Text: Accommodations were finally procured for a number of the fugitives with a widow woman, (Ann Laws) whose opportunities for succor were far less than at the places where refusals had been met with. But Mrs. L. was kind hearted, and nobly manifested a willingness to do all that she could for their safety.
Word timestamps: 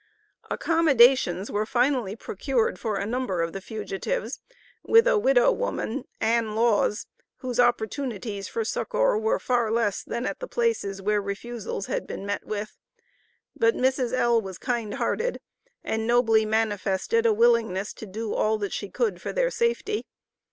Accommodations 0.49 1.51
were 1.51 1.63
finally 1.67 2.15
procured 2.15 2.79
for 2.79 2.95
a 2.97 3.05
number 3.05 3.43
of 3.43 3.53
the 3.53 3.61
fugitives 3.61 4.39
with 4.81 5.05
a 5.05 5.19
widow 5.19 5.51
woman, 5.51 6.05
(Ann 6.19 6.55
Laws) 6.55 7.05
whose 7.37 7.59
opportunities 7.59 8.47
for 8.47 8.65
succor 8.65 9.15
were 9.19 9.37
far 9.37 9.71
less 9.71 10.01
than 10.03 10.25
at 10.25 10.39
the 10.39 10.47
places 10.47 11.03
where 11.03 11.21
refusals 11.21 11.85
had 11.85 12.07
been 12.07 12.25
met 12.25 12.47
with. 12.47 12.79
But 13.55 13.75
Mrs. 13.75 14.11
L. 14.11 14.41
was 14.41 14.57
kind 14.57 14.95
hearted, 14.95 15.39
and 15.83 16.07
nobly 16.07 16.47
manifested 16.47 17.27
a 17.27 17.31
willingness 17.31 17.93
to 17.93 18.07
do 18.07 18.33
all 18.33 18.57
that 18.57 18.73
she 18.73 18.89
could 18.89 19.21
for 19.21 19.31
their 19.31 19.51
safety. 19.51 20.07